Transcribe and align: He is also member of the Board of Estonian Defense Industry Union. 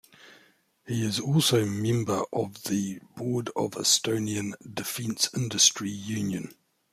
He 0.87 1.05
is 1.05 1.19
also 1.19 1.63
member 1.63 2.21
of 2.33 2.63
the 2.63 2.99
Board 3.15 3.51
of 3.55 3.73
Estonian 3.73 4.53
Defense 4.73 5.29
Industry 5.31 5.91
Union. 5.91 6.55